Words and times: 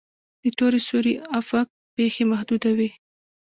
د 0.43 0.45
تور 0.57 0.73
سوري 0.87 1.15
افق 1.39 1.67
پیښې 1.97 2.23
محدوده 2.31 2.71
وي. 2.77 2.89